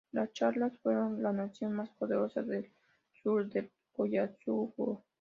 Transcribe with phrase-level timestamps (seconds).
[0.13, 2.71] Los charcas fueron la nación más poderosa del
[3.21, 4.73] sur del Collasuyo.